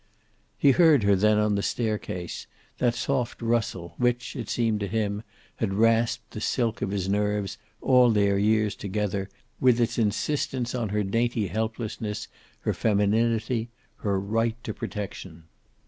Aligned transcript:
He 0.57 0.71
heard 0.71 1.03
her 1.03 1.15
then, 1.15 1.37
on 1.37 1.53
the 1.53 1.61
staircase, 1.61 2.47
that 2.79 2.95
soft 2.95 3.39
rustle 3.39 3.93
which, 3.99 4.35
it 4.35 4.49
seemed 4.49 4.79
to 4.79 4.87
him, 4.87 5.21
had 5.57 5.75
rasped 5.75 6.31
the 6.31 6.41
silk 6.41 6.81
of 6.81 6.89
his 6.89 7.07
nerves 7.07 7.59
all 7.81 8.09
their 8.09 8.35
years 8.39 8.73
together 8.75 9.29
with 9.59 9.79
its 9.79 9.99
insistence 9.99 10.73
on 10.73 10.89
her 10.89 11.03
dainty 11.03 11.45
helplessness, 11.49 12.27
her 12.61 12.73
femininity, 12.73 13.69
her 13.97 14.19
right 14.19 14.55
to 14.63 14.73
protection. 14.73 15.43